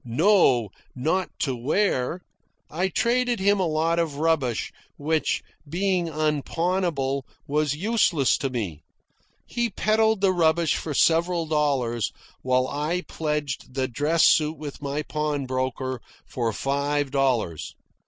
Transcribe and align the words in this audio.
No; 0.03 0.69
not 0.95 1.29
to 1.41 1.55
wear. 1.55 2.21
I 2.71 2.89
traded 2.89 3.39
him 3.39 3.59
a 3.59 3.67
lot 3.67 3.99
of 3.99 4.15
rubbish 4.15 4.71
which, 4.97 5.43
being 5.69 6.09
unpawnable, 6.09 7.21
was 7.45 7.75
useless 7.75 8.35
to 8.39 8.49
me. 8.49 8.81
He 9.45 9.69
peddled 9.69 10.21
the 10.21 10.33
rubbish 10.33 10.75
for 10.75 10.95
several 10.95 11.45
dollars, 11.45 12.11
while 12.41 12.67
I 12.67 13.01
pledged 13.07 13.75
the 13.75 13.87
dress 13.87 14.23
suit 14.25 14.57
with 14.57 14.81
my 14.81 15.03
pawnbroker 15.03 16.01
for 16.25 16.51
five 16.51 17.11
dollars. 17.11 17.75